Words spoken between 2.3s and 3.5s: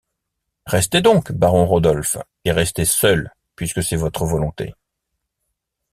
et restez seul,